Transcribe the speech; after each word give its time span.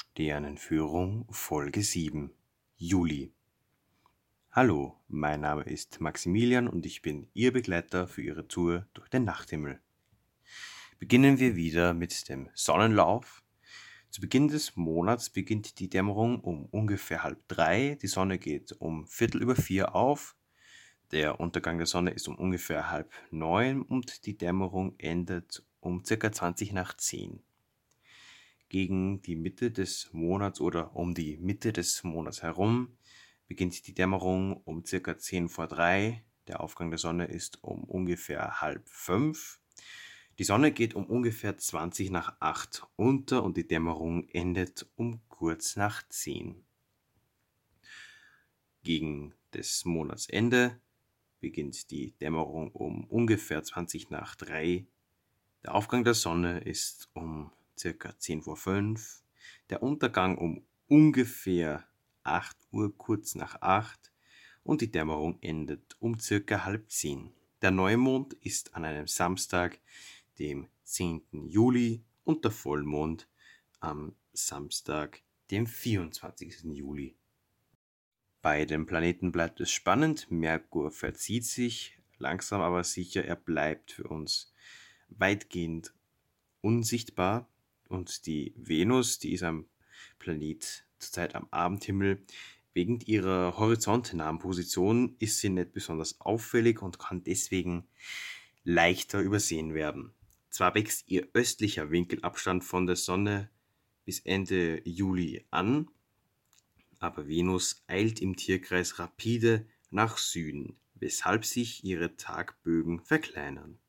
Sternenführung 0.00 1.26
Folge 1.30 1.82
7 1.82 2.32
Juli 2.78 3.32
Hallo, 4.50 4.96
mein 5.08 5.42
Name 5.42 5.62
ist 5.64 6.00
Maximilian 6.00 6.68
und 6.68 6.86
ich 6.86 7.02
bin 7.02 7.28
Ihr 7.34 7.52
Begleiter 7.52 8.08
für 8.08 8.22
Ihre 8.22 8.48
Tour 8.48 8.86
durch 8.94 9.08
den 9.10 9.24
Nachthimmel. 9.24 9.78
Beginnen 10.98 11.38
wir 11.38 11.54
wieder 11.54 11.92
mit 11.92 12.30
dem 12.30 12.48
Sonnenlauf. 12.54 13.42
Zu 14.08 14.22
Beginn 14.22 14.48
des 14.48 14.74
Monats 14.74 15.28
beginnt 15.28 15.78
die 15.78 15.90
Dämmerung 15.90 16.40
um 16.40 16.64
ungefähr 16.66 17.22
halb 17.22 17.46
drei, 17.46 17.98
die 18.00 18.08
Sonne 18.08 18.38
geht 18.38 18.72
um 18.72 19.06
Viertel 19.06 19.42
über 19.42 19.54
vier 19.54 19.94
auf, 19.94 20.34
der 21.12 21.40
Untergang 21.40 21.76
der 21.76 21.86
Sonne 21.86 22.12
ist 22.12 22.26
um 22.26 22.36
ungefähr 22.36 22.90
halb 22.90 23.12
neun 23.30 23.82
und 23.82 24.24
die 24.24 24.36
Dämmerung 24.36 24.94
endet 24.98 25.62
um 25.80 26.04
circa 26.04 26.32
20 26.32 26.72
nach 26.72 26.96
zehn 26.96 27.42
gegen 28.70 29.20
die 29.20 29.36
Mitte 29.36 29.70
des 29.70 30.08
Monats 30.12 30.60
oder 30.60 30.96
um 30.96 31.12
die 31.12 31.36
Mitte 31.36 31.72
des 31.74 32.02
Monats 32.04 32.42
herum 32.42 32.96
beginnt 33.46 33.86
die 33.86 33.94
Dämmerung 33.94 34.56
um 34.64 34.84
circa 34.86 35.18
10 35.18 35.48
vor 35.48 35.66
3. 35.66 36.24
Der 36.46 36.60
Aufgang 36.60 36.90
der 36.90 36.98
Sonne 36.98 37.26
ist 37.26 37.62
um 37.62 37.84
ungefähr 37.84 38.60
halb 38.60 38.88
5. 38.88 39.60
Die 40.38 40.44
Sonne 40.44 40.72
geht 40.72 40.94
um 40.94 41.04
ungefähr 41.04 41.58
20 41.58 42.10
nach 42.10 42.36
8 42.40 42.86
unter 42.96 43.42
und 43.42 43.56
die 43.56 43.66
Dämmerung 43.66 44.28
endet 44.28 44.88
um 44.94 45.20
kurz 45.28 45.74
nach 45.76 46.08
10. 46.08 46.64
Gegen 48.84 49.34
des 49.52 49.84
Monatsende 49.84 50.80
beginnt 51.40 51.90
die 51.90 52.12
Dämmerung 52.18 52.70
um 52.70 53.04
ungefähr 53.04 53.64
20 53.64 54.10
nach 54.10 54.36
3. 54.36 54.86
Der 55.64 55.74
Aufgang 55.74 56.04
der 56.04 56.14
Sonne 56.14 56.60
ist 56.60 57.10
um 57.14 57.50
circa 57.80 58.16
10 58.18 58.42
vor 58.42 58.56
5, 58.56 59.22
der 59.70 59.82
Untergang 59.82 60.36
um 60.36 60.66
ungefähr 60.86 61.86
8 62.24 62.56
Uhr 62.72 62.96
kurz 62.96 63.34
nach 63.34 63.62
8 63.62 64.12
und 64.62 64.82
die 64.82 64.90
Dämmerung 64.90 65.38
endet 65.40 65.96
um 65.98 66.18
circa 66.18 66.64
halb 66.64 66.90
10. 66.90 67.32
Der 67.62 67.70
Neumond 67.70 68.34
ist 68.34 68.74
an 68.74 68.84
einem 68.84 69.06
Samstag, 69.06 69.80
dem 70.38 70.68
10. 70.84 71.22
Juli 71.46 72.04
und 72.24 72.44
der 72.44 72.50
Vollmond 72.50 73.28
am 73.80 74.14
Samstag, 74.32 75.22
dem 75.50 75.66
24. 75.66 76.64
Juli. 76.64 77.16
Bei 78.42 78.64
den 78.64 78.86
Planeten 78.86 79.32
bleibt 79.32 79.60
es 79.60 79.70
spannend. 79.70 80.30
Merkur 80.30 80.90
verzieht 80.90 81.44
sich, 81.44 81.98
langsam 82.18 82.60
aber 82.60 82.84
sicher, 82.84 83.24
er 83.24 83.36
bleibt 83.36 83.92
für 83.92 84.04
uns 84.04 84.54
weitgehend 85.08 85.92
unsichtbar. 86.62 87.48
Und 87.90 88.26
die 88.26 88.54
Venus, 88.56 89.18
die 89.18 89.32
ist 89.32 89.42
am 89.42 89.66
Planet 90.20 90.86
zurzeit 91.00 91.34
am 91.34 91.48
Abendhimmel. 91.50 92.24
Wegen 92.72 93.00
ihrer 93.00 93.58
horizontnahen 93.58 94.38
Position 94.38 95.16
ist 95.18 95.40
sie 95.40 95.48
nicht 95.48 95.72
besonders 95.72 96.20
auffällig 96.20 96.82
und 96.82 97.00
kann 97.00 97.24
deswegen 97.24 97.88
leichter 98.62 99.20
übersehen 99.20 99.74
werden. 99.74 100.12
Zwar 100.50 100.74
wächst 100.76 101.08
ihr 101.08 101.28
östlicher 101.32 101.90
Winkelabstand 101.90 102.62
von 102.62 102.86
der 102.86 102.96
Sonne 102.96 103.50
bis 104.04 104.20
Ende 104.20 104.82
Juli 104.88 105.44
an, 105.50 105.90
aber 107.00 107.26
Venus 107.26 107.82
eilt 107.88 108.20
im 108.20 108.36
Tierkreis 108.36 109.00
rapide 109.00 109.66
nach 109.90 110.16
Süden, 110.16 110.78
weshalb 110.94 111.44
sich 111.44 111.82
ihre 111.82 112.16
Tagbögen 112.16 113.00
verkleinern. 113.00 113.80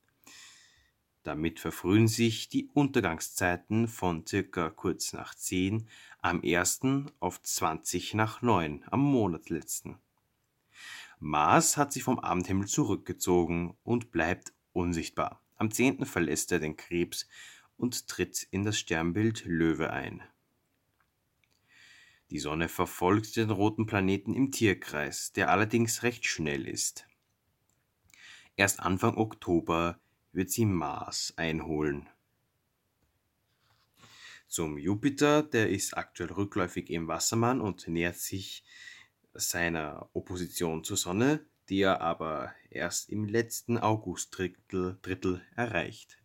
Damit 1.24 1.60
verfrühen 1.60 2.08
sich 2.08 2.50
die 2.50 2.70
Untergangszeiten 2.74 3.88
von 3.88 4.26
circa 4.26 4.72
kurz 4.72 5.14
nach 5.14 5.36
10 5.36 5.88
am 6.20 6.42
1. 6.44 6.82
auf 7.20 7.42
20 7.42 8.16
nach 8.16 8.42
9 8.42 8.84
am 8.90 9.02
Monatsletzten. 9.02 9.98
Mars 11.20 11.78
hat 11.78 11.94
sich 11.94 12.02
vom 12.02 12.18
Abendhimmel 12.18 12.68
zurückgezogen 12.68 13.78
und 13.84 14.12
bleibt 14.12 14.54
unsichtbar. 14.74 15.40
Am 15.58 15.70
10. 15.70 16.06
verlässt 16.06 16.52
er 16.52 16.60
den 16.60 16.76
Krebs 16.76 17.28
und 17.78 18.08
tritt 18.08 18.48
in 18.50 18.64
das 18.64 18.80
Sternbild 18.80 19.46
Löwe 19.46 19.92
ein. 19.92 20.24
Die 22.32 22.40
Sonne 22.40 22.68
verfolgt 22.70 23.36
den 23.36 23.52
roten 23.52 23.86
Planeten 23.86 24.34
im 24.34 24.52
Tierkreis, 24.52 25.34
der 25.34 25.52
allerdings 25.52 26.02
recht 26.02 26.26
schnell 26.26 26.68
ist. 26.68 27.06
Erst 28.56 28.80
Anfang 28.80 29.18
Oktober 29.18 30.00
wird 30.34 30.50
sie 30.50 30.66
Mars 30.66 31.34
einholen. 31.38 32.08
Zum 34.48 34.78
Jupiter, 34.78 35.44
der 35.44 35.70
ist 35.70 35.96
aktuell 35.96 36.32
rückläufig 36.32 36.90
im 36.90 37.08
Wassermann 37.08 37.62
und 37.62 37.88
nähert 37.88 38.18
sich 38.18 38.66
seiner 39.34 40.10
Opposition 40.14 40.84
zur 40.84 40.98
Sonne, 40.98 41.46
die 41.70 41.82
er 41.82 42.02
aber 42.02 42.54
erst 42.70 43.10
im 43.10 43.26
letzten 43.26 43.78
Augustdrittel 43.78 44.98
Drittel 45.02 45.42
erreicht. 45.56 46.18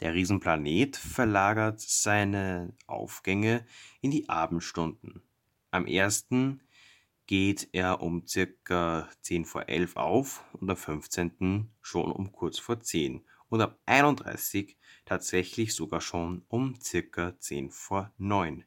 Der 0.00 0.14
Riesenplanet 0.14 0.96
verlagert 0.96 1.80
seine 1.80 2.72
Aufgänge 2.86 3.66
in 4.00 4.12
die 4.12 4.28
Abendstunden. 4.28 5.22
Am 5.70 5.84
1 5.84 6.28
geht 7.26 7.68
er 7.72 8.00
um 8.00 8.26
circa 8.26 9.10
10 9.20 9.44
vor 9.44 9.68
11 9.68 9.96
auf 9.96 10.44
und 10.54 10.70
am 10.70 10.76
15. 10.76 11.70
schon 11.82 12.10
um 12.10 12.32
kurz 12.32 12.58
vor 12.58 12.80
10 12.80 13.26
und 13.48 13.60
ab 13.60 13.78
31 13.86 14.76
tatsächlich 15.04 15.74
sogar 15.74 16.00
schon 16.00 16.44
um 16.48 16.78
circa 16.80 17.38
10 17.38 17.70
vor 17.70 18.12
9. 18.18 18.64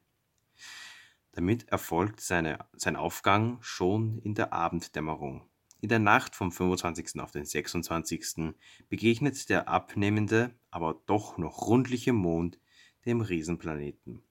Damit 1.32 1.68
erfolgt 1.68 2.20
seine, 2.20 2.58
sein 2.74 2.96
Aufgang 2.96 3.58
schon 3.62 4.18
in 4.18 4.34
der 4.34 4.52
Abenddämmerung. 4.52 5.48
In 5.80 5.88
der 5.88 5.98
Nacht 5.98 6.36
vom 6.36 6.52
25. 6.52 7.20
auf 7.20 7.32
den 7.32 7.44
26. 7.44 8.54
begegnet 8.88 9.48
der 9.48 9.68
abnehmende, 9.68 10.54
aber 10.70 11.02
doch 11.06 11.38
noch 11.38 11.66
rundliche 11.66 12.12
Mond 12.12 12.58
dem 13.04 13.20
Riesenplaneten. 13.20 14.22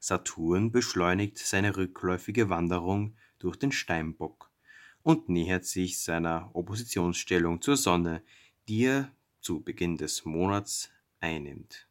Saturn 0.00 0.72
beschleunigt 0.72 1.38
seine 1.38 1.76
rückläufige 1.76 2.48
Wanderung 2.48 3.16
durch 3.38 3.56
den 3.56 3.72
Steinbock 3.72 4.50
und 5.02 5.28
nähert 5.28 5.64
sich 5.64 6.02
seiner 6.02 6.50
Oppositionsstellung 6.54 7.60
zur 7.60 7.76
Sonne, 7.76 8.22
die 8.68 8.84
er 8.84 9.12
zu 9.40 9.60
Beginn 9.60 9.96
des 9.96 10.24
Monats 10.24 10.90
einnimmt. 11.20 11.86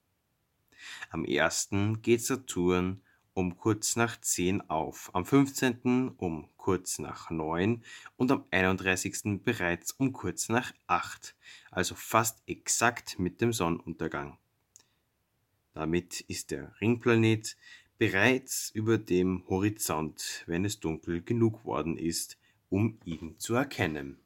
Am 1.09 1.25
1. 1.25 1.69
geht 2.01 2.21
Saturn 2.21 3.01
um 3.33 3.57
kurz 3.57 3.95
nach 3.95 4.19
10 4.19 4.69
auf, 4.69 5.09
am 5.13 5.25
15. 5.25 6.09
um 6.17 6.49
kurz 6.57 6.99
nach 6.99 7.31
9 7.31 7.83
und 8.15 8.31
am 8.31 8.45
31. 8.51 9.43
bereits 9.43 9.91
um 9.93 10.13
kurz 10.13 10.49
nach 10.49 10.73
8, 10.87 11.35
also 11.71 11.95
fast 11.95 12.43
exakt 12.47 13.17
mit 13.17 13.41
dem 13.41 13.53
Sonnenuntergang. 13.53 14.37
Damit 15.73 16.21
ist 16.21 16.51
der 16.51 16.79
Ringplanet 16.79 17.57
bereits 17.97 18.69
über 18.71 18.97
dem 18.97 19.43
Horizont, 19.47 20.43
wenn 20.45 20.65
es 20.65 20.79
dunkel 20.79 21.23
genug 21.23 21.65
worden 21.65 21.97
ist, 21.97 22.37
um 22.69 22.99
ihn 23.05 23.39
zu 23.39 23.55
erkennen. 23.55 24.22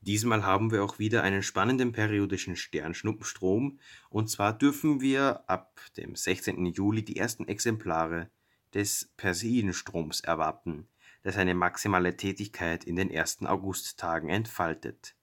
Diesmal 0.00 0.44
haben 0.44 0.70
wir 0.70 0.84
auch 0.84 0.98
wieder 0.98 1.22
einen 1.22 1.42
spannenden 1.42 1.92
periodischen 1.92 2.56
Sternschnuppenstrom 2.56 3.78
und 4.10 4.30
zwar 4.30 4.56
dürfen 4.56 5.00
wir 5.00 5.42
ab 5.48 5.80
dem 5.96 6.14
16. 6.14 6.66
Juli 6.66 7.04
die 7.04 7.16
ersten 7.16 7.48
Exemplare 7.48 8.30
des 8.74 9.10
Perseidenstroms 9.16 10.20
erwarten, 10.20 10.86
der 11.24 11.32
seine 11.32 11.54
maximale 11.54 12.16
Tätigkeit 12.16 12.84
in 12.84 12.96
den 12.96 13.10
ersten 13.10 13.46
Augusttagen 13.46 14.28
entfaltet. 14.28 15.16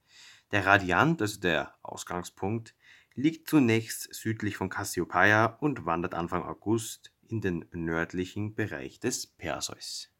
Der 0.52 0.66
Radiant, 0.66 1.22
also 1.22 1.40
der 1.40 1.76
Ausgangspunkt, 1.82 2.76
liegt 3.16 3.50
zunächst 3.50 4.14
südlich 4.14 4.58
von 4.58 4.70
Cassiopeia 4.70 5.46
und 5.46 5.86
wandert 5.86 6.14
Anfang 6.14 6.44
August 6.44 7.12
in 7.28 7.42
den 7.42 7.66
nördlichen 7.72 8.56
Bereich 8.56 9.00
des 9.00 9.26
Perseus. 9.26 10.15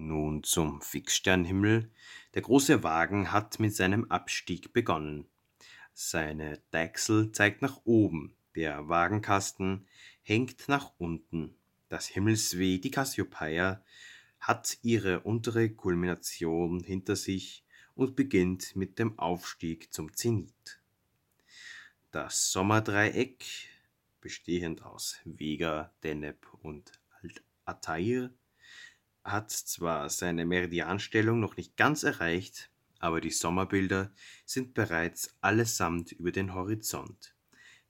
Nun 0.00 0.42
zum 0.44 0.80
Fixsternhimmel. 0.80 1.90
Der 2.32 2.40
große 2.40 2.82
Wagen 2.82 3.32
hat 3.32 3.60
mit 3.60 3.76
seinem 3.76 4.10
Abstieg 4.10 4.72
begonnen. 4.72 5.26
Seine 5.92 6.62
Deichsel 6.70 7.32
zeigt 7.32 7.60
nach 7.60 7.82
oben, 7.84 8.34
der 8.56 8.88
Wagenkasten 8.88 9.86
hängt 10.22 10.68
nach 10.68 10.92
unten. 10.96 11.54
Das 11.90 12.06
Himmelsweh, 12.06 12.78
die 12.78 12.90
Cassiopeia, 12.90 13.84
hat 14.40 14.78
ihre 14.80 15.20
untere 15.20 15.68
Kulmination 15.68 16.82
hinter 16.82 17.14
sich 17.14 17.62
und 17.94 18.16
beginnt 18.16 18.74
mit 18.74 18.98
dem 18.98 19.18
Aufstieg 19.18 19.92
zum 19.92 20.16
Zenit. 20.16 20.80
Das 22.10 22.50
Sommerdreieck, 22.52 23.44
bestehend 24.22 24.82
aus 24.82 25.20
Vega, 25.26 25.92
Deneb 26.02 26.46
und 26.62 26.90
Altair, 27.66 28.30
hat 29.30 29.50
zwar 29.50 30.08
seine 30.10 30.44
Meridianstellung 30.44 31.40
noch 31.40 31.56
nicht 31.56 31.76
ganz 31.76 32.02
erreicht, 32.02 32.70
aber 32.98 33.20
die 33.20 33.30
Sommerbilder 33.30 34.12
sind 34.44 34.74
bereits 34.74 35.34
allesamt 35.40 36.12
über 36.12 36.32
den 36.32 36.54
Horizont, 36.54 37.34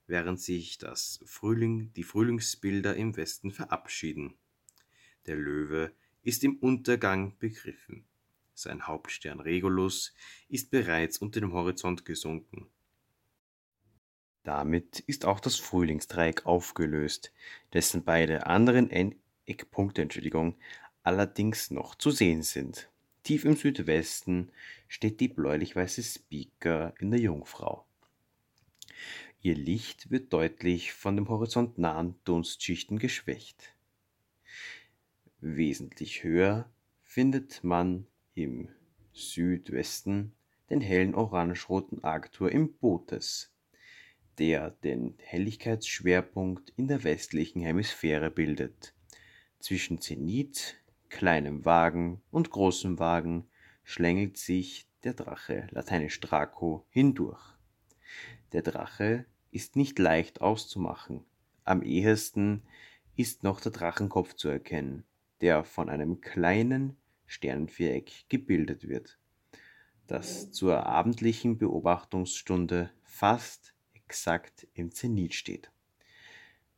während 0.07 0.39
sich 0.39 0.77
das 0.77 1.19
Frühling, 1.25 1.91
die 1.93 2.03
Frühlingsbilder 2.03 2.95
im 2.95 3.15
Westen 3.17 3.51
verabschieden. 3.51 4.35
Der 5.25 5.35
Löwe 5.35 5.91
ist 6.23 6.43
im 6.43 6.57
Untergang 6.57 7.37
begriffen. 7.37 8.05
Sein 8.53 8.87
Hauptstern 8.87 9.39
Regulus 9.39 10.13
ist 10.47 10.71
bereits 10.71 11.17
unter 11.17 11.39
dem 11.39 11.53
Horizont 11.53 12.05
gesunken. 12.05 12.69
Damit 14.43 14.99
ist 15.01 15.25
auch 15.25 15.39
das 15.39 15.57
Frühlingsdreieck 15.57 16.45
aufgelöst, 16.45 17.31
dessen 17.73 18.03
beide 18.03 18.47
anderen 18.47 18.89
Eckpunkte 19.45 20.01
Entschuldigung, 20.01 20.55
allerdings 21.03 21.71
noch 21.71 21.95
zu 21.95 22.11
sehen 22.11 22.43
sind. 22.43 22.89
Tief 23.23 23.45
im 23.45 23.55
Südwesten 23.55 24.51
steht 24.87 25.19
die 25.19 25.27
bläulich-weiße 25.27 26.01
Speaker 26.01 26.93
in 26.99 27.11
der 27.11 27.19
Jungfrau. 27.19 27.85
Ihr 29.41 29.55
Licht 29.55 30.11
wird 30.11 30.33
deutlich 30.33 30.93
von 30.93 31.15
dem 31.15 31.29
horizontnahen 31.29 32.15
Dunstschichten 32.25 32.99
geschwächt. 32.99 33.75
Wesentlich 35.39 36.23
höher 36.23 36.69
findet 37.03 37.63
man 37.63 38.05
im 38.35 38.69
Südwesten 39.13 40.33
den 40.69 40.81
hellen 40.81 41.15
orange-roten 41.15 42.03
Arctur 42.03 42.51
im 42.51 42.73
Bootes, 42.73 43.51
der 44.37 44.69
den 44.69 45.15
Helligkeitsschwerpunkt 45.17 46.71
in 46.77 46.87
der 46.87 47.03
westlichen 47.03 47.61
Hemisphäre 47.61 48.31
bildet. 48.31 48.93
Zwischen 49.59 49.99
Zenit, 49.99 50.80
kleinem 51.11 51.65
Wagen 51.65 52.21
und 52.31 52.49
großem 52.49 52.97
Wagen 52.97 53.45
schlängelt 53.83 54.37
sich 54.37 54.87
der 55.03 55.13
Drache, 55.13 55.67
lateinisch 55.69 56.19
Draco, 56.19 56.85
hindurch. 56.89 57.43
Der 58.53 58.63
Drache 58.63 59.25
ist 59.51 59.75
nicht 59.75 59.99
leicht 59.99 60.41
auszumachen. 60.41 61.23
Am 61.63 61.83
ehesten 61.83 62.63
ist 63.15 63.43
noch 63.43 63.61
der 63.61 63.71
Drachenkopf 63.71 64.33
zu 64.33 64.47
erkennen, 64.47 65.03
der 65.41 65.63
von 65.63 65.89
einem 65.89 66.21
kleinen 66.21 66.95
Sternenviereck 67.27 68.25
gebildet 68.29 68.87
wird, 68.87 69.19
das 70.07 70.51
zur 70.51 70.85
abendlichen 70.85 71.57
Beobachtungsstunde 71.57 72.91
fast 73.03 73.73
exakt 73.93 74.67
im 74.73 74.91
Zenit 74.91 75.33
steht. 75.33 75.71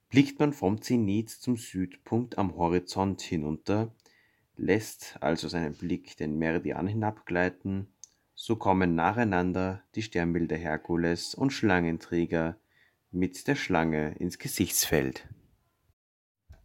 Blickt 0.10 0.40
man 0.40 0.54
vom 0.54 0.82
Zenit 0.82 1.30
zum 1.30 1.58
Südpunkt 1.58 2.38
am 2.38 2.56
Horizont 2.56 3.22
hinunter, 3.22 3.92
lässt 4.56 5.18
also 5.22 5.48
seinen 5.48 5.74
Blick 5.74 6.18
den 6.18 6.38
Meridian 6.38 6.88
hinabgleiten, 6.88 7.88
so 8.36 8.56
kommen 8.56 8.96
nacheinander 8.96 9.84
die 9.96 10.02
Sternbilder 10.02 10.58
Herkules 10.58 11.36
und 11.36 11.52
Schlangenträger 11.52 12.58
mit 13.12 13.48
der 13.48 13.56
Schlange 13.56 14.16
ins 14.20 14.40
Gesichtsfeld. 14.40 15.28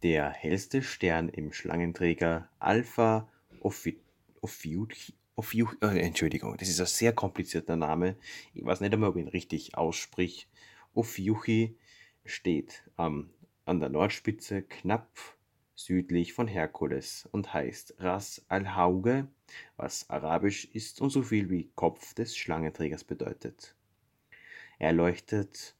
Der 0.01 0.29
hellste 0.29 0.81
Stern 0.81 1.29
im 1.29 1.51
Schlangenträger 1.51 2.49
Alpha 2.59 3.29
Ophiuchi 3.59 5.13
Ophiuchi, 5.35 5.77
äh, 5.81 5.99
Entschuldigung, 5.99 6.57
das 6.57 6.67
ist 6.67 6.81
ein 6.81 6.85
sehr 6.85 7.13
komplizierter 7.13 7.77
Name. 7.77 8.17
Ich 8.53 8.65
weiß 8.65 8.81
nicht 8.81 8.91
einmal, 8.93 9.09
ob 9.09 9.15
ich 9.15 9.23
ihn 9.23 9.29
richtig 9.29 9.77
aussprich. 9.77 10.49
Ophiuchi 10.93 11.77
steht 12.25 12.83
ähm, 12.97 13.29
an 13.63 13.79
der 13.79 13.87
Nordspitze 13.87 14.63
knapp 14.63 15.07
südlich 15.79 16.33
von 16.33 16.47
Herkules 16.47 17.27
und 17.31 17.53
heißt 17.53 17.95
Ras 17.99 18.45
al-Hauge, 18.49 19.27
was 19.77 20.09
arabisch 20.09 20.65
ist 20.73 20.99
und 20.99 21.09
so 21.09 21.23
viel 21.23 21.49
wie 21.49 21.71
Kopf 21.75 22.13
des 22.13 22.35
Schlangenträgers 22.35 23.05
bedeutet. 23.05 23.75
Er 24.77 24.91
leuchtet 24.91 25.75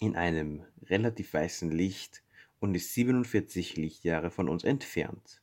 in 0.00 0.16
einem 0.16 0.64
relativ 0.84 1.32
weißen 1.32 1.70
Licht 1.70 2.22
und 2.60 2.74
ist 2.74 2.92
47 2.92 3.76
Lichtjahre 3.76 4.30
von 4.30 4.48
uns 4.50 4.64
entfernt. 4.64 5.40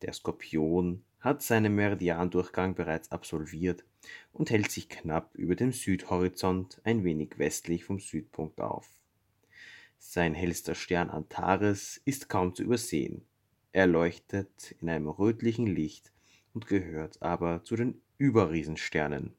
Der 0.00 0.14
Skorpion 0.14 1.04
hat 1.20 1.42
seinen 1.42 1.74
Meridiandurchgang 1.74 2.74
bereits 2.74 3.12
absolviert 3.12 3.84
und 4.32 4.50
hält 4.50 4.70
sich 4.70 4.88
knapp 4.88 5.34
über 5.34 5.54
dem 5.54 5.72
Südhorizont 5.72 6.80
ein 6.84 7.04
wenig 7.04 7.38
westlich 7.38 7.84
vom 7.84 8.00
Südpunkt 8.00 8.60
auf. 8.60 9.01
Sein 10.04 10.34
hellster 10.34 10.74
Stern 10.74 11.08
Antares 11.08 11.98
ist 12.04 12.28
kaum 12.28 12.54
zu 12.54 12.64
übersehen. 12.64 13.24
Er 13.70 13.86
leuchtet 13.86 14.72
in 14.80 14.90
einem 14.90 15.08
rötlichen 15.08 15.66
Licht 15.66 16.12
und 16.52 16.66
gehört 16.66 17.22
aber 17.22 17.62
zu 17.64 17.76
den 17.76 18.02
Überriesensternen. 18.18 19.34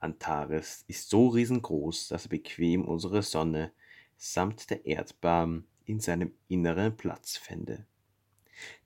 Antares 0.00 0.84
ist 0.88 1.08
so 1.08 1.28
riesengroß, 1.28 2.08
dass 2.08 2.26
er 2.26 2.30
bequem 2.30 2.84
unsere 2.84 3.22
Sonne 3.22 3.72
samt 4.18 4.68
der 4.68 4.84
Erdbahn 4.84 5.64
in 5.86 6.00
seinem 6.00 6.34
Inneren 6.48 6.94
Platz 6.94 7.38
fände. 7.38 7.86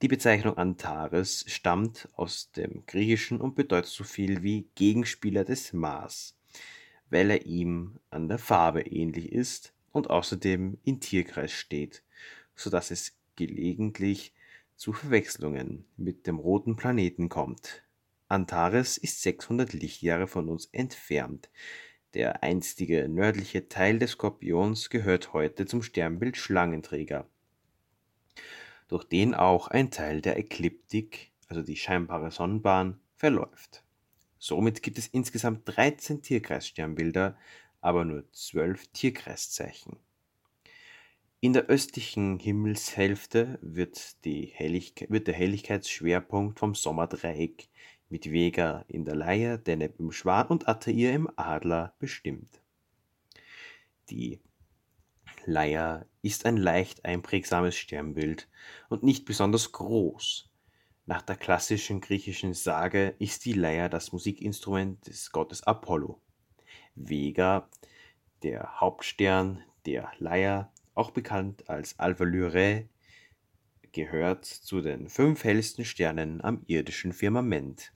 Die 0.03 0.09
Bezeichnung 0.09 0.57
Antares 0.57 1.47
stammt 1.49 2.09
aus 2.13 2.53
dem 2.53 2.85
Griechischen 2.87 3.41
und 3.41 3.57
bedeutet 3.57 3.91
so 3.91 4.05
viel 4.05 4.43
wie 4.43 4.69
Gegenspieler 4.77 5.45
des 5.45 5.73
Mars, 5.73 6.39
weil 7.09 7.31
er 7.31 7.47
ihm 7.47 7.99
an 8.11 8.29
der 8.29 8.39
Farbe 8.39 8.83
ähnlich 8.83 9.33
ist 9.33 9.73
und 9.93 10.11
außerdem 10.11 10.79
in 10.85 11.01
Tierkreis 11.01 11.53
steht, 11.53 12.03
so 12.55 12.71
dass 12.71 12.91
es 12.91 13.17
gelegentlich 13.37 14.35
zu 14.77 14.93
Verwechslungen 14.93 15.85
mit 15.97 16.27
dem 16.27 16.39
roten 16.39 16.77
Planeten 16.77 17.29
kommt. 17.29 17.85
Antares 18.29 18.97
ist 18.97 19.23
600 19.23 19.73
Lichtjahre 19.75 20.27
von 20.27 20.49
uns 20.49 20.67
entfernt. 20.73 21.51
Der 22.15 22.43
einstige 22.43 23.09
nördliche 23.09 23.69
Teil 23.69 23.99
des 23.99 24.13
Skorpions 24.13 24.91
gehört 24.91 25.33
heute 25.33 25.67
zum 25.67 25.83
Sternbild 25.83 26.37
Schlangenträger 26.37 27.29
durch 28.93 29.05
den 29.05 29.35
auch 29.35 29.69
ein 29.69 29.91
Teil 29.91 30.21
der 30.21 30.37
Ekliptik, 30.37 31.33
also 31.49 31.63
die 31.63 31.77
scheinbare 31.77 32.31
Sonnenbahn, 32.31 33.01
verläuft. 33.17 33.85
Somit 34.39 34.83
gibt 34.83 34.99
es 34.99 35.07
insgesamt 35.07 35.63
13 35.65 36.21
Tierkreissternbilder, 36.21 37.39
aber 37.83 38.07
nur 38.07 38.25
12 38.33 38.87
Tierkreiszeichen. 38.93 39.99
In 41.41 41.53
der 41.53 41.67
östlichen 41.67 42.39
Himmelshälfte 42.39 43.59
wird, 43.61 44.17
wird, 44.23 45.27
der 45.27 45.35
Helligkeitsschwerpunkt 45.35 46.59
vom 46.61 46.75
Sommerdreieck 46.75 47.69
mit 48.09 48.31
Vega 48.31 48.85
in 48.87 49.05
der 49.05 49.17
Leier, 49.17 49.59
Deneb 49.59 49.99
im 49.99 50.13
Schwan 50.13 50.47
und 50.47 50.69
Altair 50.69 51.13
im 51.13 51.29
Adler 51.37 51.95
bestimmt. 51.99 52.63
Die 54.09 54.41
Leier 55.45 56.07
ist 56.23 56.47
ein 56.47 56.57
leicht 56.57 57.05
einprägsames 57.05 57.75
Sternbild 57.75 58.49
und 58.89 59.03
nicht 59.03 59.25
besonders 59.25 59.73
groß. 59.73 60.49
Nach 61.07 61.23
der 61.23 61.35
klassischen 61.35 62.01
griechischen 62.01 62.55
Sage 62.55 63.17
ist 63.19 63.45
die 63.45 63.55
Leier 63.55 63.89
das 63.89 64.13
Musikinstrument 64.13 65.05
des 65.09 65.33
Gottes 65.33 65.65
Apollo. 65.65 66.21
Vega, 66.95 67.69
der 68.43 68.81
Hauptstern 68.81 69.63
der 69.87 70.11
Leier, 70.19 70.73
auch 70.95 71.11
bekannt 71.11 71.69
als 71.69 71.99
Alpha 71.99 72.25
Lyrae, 72.25 72.89
gehört 73.93 74.45
zu 74.45 74.81
den 74.81 75.09
fünf 75.09 75.45
hellsten 75.45 75.85
Sternen 75.85 76.41
am 76.43 76.63
irdischen 76.67 77.13
Firmament. 77.13 77.93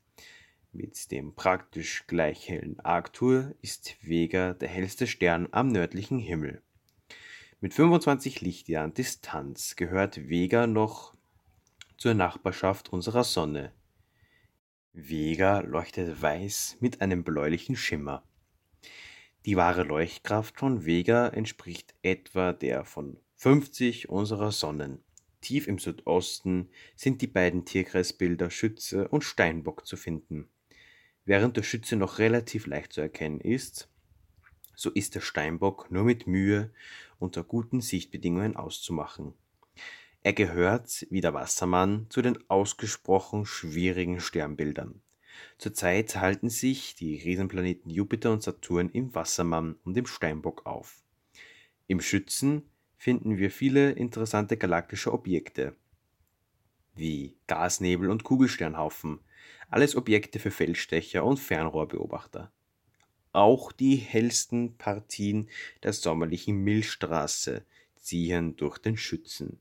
Mit 0.73 1.11
dem 1.11 1.35
praktisch 1.35 2.07
gleich 2.07 2.49
hellen 2.49 2.79
Arctur 2.81 3.55
ist 3.63 3.97
Vega 4.03 4.53
der 4.53 4.69
hellste 4.69 5.07
Stern 5.07 5.49
am 5.53 5.69
nördlichen 5.69 6.19
Himmel. 6.19 6.63
Mit 7.61 7.73
25 7.73 8.43
Lichtjahren 8.43 8.93
Distanz 8.93 9.77
gehört 9.77 10.29
Vega 10.29 10.67
noch 10.67 11.15
zur 11.97 12.13
Nachbarschaft 12.13 12.93
unserer 12.93 13.25
Sonne. 13.25 13.73
Vega 14.93 15.61
leuchtet 15.61 16.21
weiß 16.21 16.77
mit 16.81 17.01
einem 17.01 17.25
bläulichen 17.25 17.77
Schimmer. 17.77 18.23
Die 19.45 19.57
wahre 19.57 19.85
Leuchtkraft 19.85 20.59
von 20.59 20.85
Vega 20.85 21.29
entspricht 21.29 21.95
etwa 22.03 22.53
der 22.53 22.85
von 22.85 23.17
50 23.37 24.09
unserer 24.09 24.51
Sonnen. 24.51 25.03
Tief 25.41 25.69
im 25.69 25.79
Südosten 25.79 26.71
sind 26.97 27.23
die 27.23 27.29
beiden 27.29 27.65
Tierkreisbilder 27.65 28.51
Schütze 28.51 29.07
und 29.09 29.23
Steinbock 29.23 29.87
zu 29.87 29.97
finden. 29.97 30.49
Während 31.25 31.57
der 31.57 31.63
Schütze 31.63 31.97
noch 31.97 32.19
relativ 32.19 32.67
leicht 32.67 32.93
zu 32.93 33.01
erkennen 33.01 33.41
ist, 33.41 33.89
so 34.75 34.91
ist 34.91 35.15
der 35.15 35.21
Steinbock 35.21 35.91
nur 35.91 36.05
mit 36.05 36.27
Mühe 36.27 36.73
unter 37.19 37.45
guten 37.45 37.81
Sichtbedingungen 37.81 38.57
auszumachen. 38.57 39.35
Er 40.23 40.33
gehört, 40.33 41.07
wie 41.11 41.21
der 41.21 41.35
Wassermann, 41.35 42.07
zu 42.11 42.21
den 42.21 42.39
ausgesprochen 42.51 43.47
schwierigen 43.47 44.19
Sternbildern. 44.19 45.01
Zurzeit 45.59 46.17
halten 46.17 46.49
sich 46.51 46.95
die 46.95 47.17
Riesenplaneten 47.17 47.91
Jupiter 47.91 48.33
und 48.33 48.43
Saturn 48.43 48.91
im 48.91 49.15
Wassermann 49.15 49.77
und 49.85 49.97
im 49.97 50.07
Steinbock 50.07 50.67
auf. 50.67 51.03
Im 51.87 52.01
Schützen 52.01 52.71
finden 52.97 53.39
wir 53.39 53.51
viele 53.51 53.93
interessante 53.93 54.57
galaktische 54.57 55.13
Objekte, 55.13 55.77
wie 56.95 57.37
Gasnebel 57.47 58.11
und 58.11 58.25
Kugelsternhaufen, 58.25 59.21
alles 59.71 59.97
Objekte 59.97 60.39
für 60.39 60.51
Feldstecher 60.51 61.25
und 61.25 61.39
Fernrohrbeobachter. 61.39 62.53
auch 63.33 63.71
die 63.71 63.97
hellsten 63.97 64.79
Partien 64.79 65.51
der 65.83 65.93
sommerlichen 65.93 66.57
Milchstraße 66.65 67.67
ziehen 67.95 68.57
durch 68.57 68.79
den 68.79 68.97
Schützen. 68.97 69.61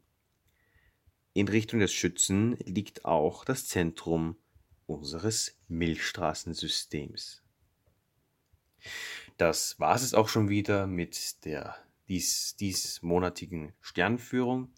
In 1.33 1.49
Richtung 1.49 1.81
des 1.81 1.91
Schützen 1.91 2.55
liegt 2.63 3.03
auch 3.03 3.43
das 3.43 3.67
Zentrum 3.67 4.37
unseres 4.87 5.57
Milchstraßensystems. 5.67 7.43
Das 9.37 9.79
war 9.79 9.95
es 9.95 10.13
auch 10.13 10.29
schon 10.29 10.49
wieder 10.49 10.87
mit 10.87 11.43
der 11.45 11.75
dies, 12.07 12.55
diesmonatigen 12.55 13.73
Sternführung. 13.81 14.71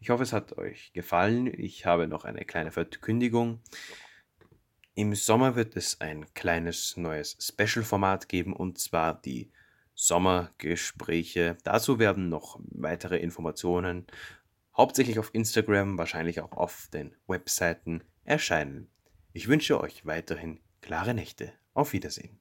Ich 0.00 0.10
hoffe, 0.10 0.22
es 0.22 0.32
hat 0.32 0.58
euch 0.58 0.92
gefallen. 0.92 1.46
Ich 1.46 1.86
habe 1.86 2.06
noch 2.06 2.24
eine 2.24 2.44
kleine 2.44 2.72
Verkündigung. 2.72 3.60
Im 4.94 5.14
Sommer 5.14 5.56
wird 5.56 5.76
es 5.76 6.00
ein 6.00 6.32
kleines 6.34 6.96
neues 6.96 7.36
Special-Format 7.40 8.28
geben 8.28 8.52
und 8.52 8.78
zwar 8.78 9.20
die 9.20 9.50
Sommergespräche. 9.94 11.56
Dazu 11.64 11.98
werden 11.98 12.28
noch 12.28 12.60
weitere 12.70 13.18
Informationen, 13.18 14.06
hauptsächlich 14.76 15.18
auf 15.18 15.30
Instagram, 15.32 15.98
wahrscheinlich 15.98 16.40
auch 16.40 16.52
auf 16.52 16.88
den 16.92 17.16
Webseiten 17.26 18.04
erscheinen. 18.24 18.88
Ich 19.36 19.48
wünsche 19.48 19.80
euch 19.80 20.06
weiterhin 20.06 20.60
klare 20.80 21.12
Nächte. 21.12 21.52
Auf 21.72 21.92
Wiedersehen. 21.92 22.38